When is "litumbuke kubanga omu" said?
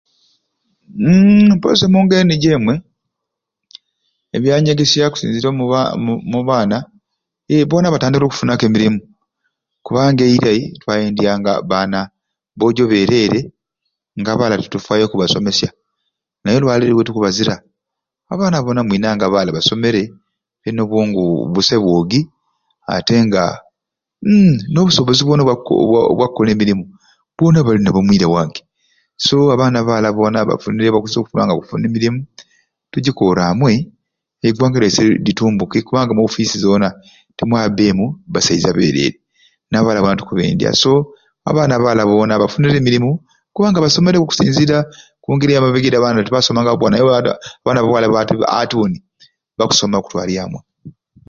35.25-36.23